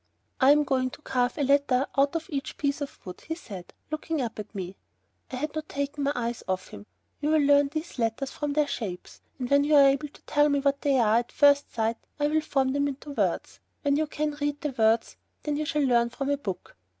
"I 0.39 0.49
am 0.49 0.63
going 0.63 0.89
to 0.89 1.01
carve 1.03 1.37
a 1.37 1.43
letter 1.43 1.85
out 1.95 2.15
of 2.15 2.25
each 2.31 2.57
piece 2.57 2.81
of 2.81 3.05
wood," 3.05 3.21
he 3.27 3.35
said, 3.35 3.71
looking 3.91 4.19
up 4.19 4.39
at 4.39 4.55
me. 4.55 4.75
I 5.31 5.35
had 5.35 5.53
not 5.53 5.69
taken 5.69 6.05
my 6.05 6.11
eyes 6.15 6.41
off 6.47 6.65
of 6.67 6.67
him. 6.71 6.85
"You 7.19 7.29
will 7.29 7.41
learn 7.41 7.67
these 7.67 7.99
letters 7.99 8.31
from 8.31 8.53
their 8.53 8.65
shapes, 8.65 9.21
and 9.37 9.51
when 9.51 9.63
you 9.63 9.75
are 9.75 9.85
able 9.85 10.07
to 10.07 10.21
tell 10.23 10.49
me 10.49 10.57
what 10.57 10.81
they 10.81 10.97
are, 10.97 11.17
at 11.17 11.31
first 11.31 11.71
sight, 11.71 11.97
I'll 12.19 12.41
form 12.41 12.69
them 12.73 12.87
into 12.87 13.11
words. 13.11 13.59
When 13.83 13.95
you 13.95 14.07
can 14.07 14.31
read 14.41 14.59
the 14.61 14.71
words, 14.71 15.17
then 15.43 15.55
you 15.55 15.65
shall 15.65 15.83
learn 15.83 16.09
from 16.09 16.31
a 16.31 16.37
book." 16.37 16.75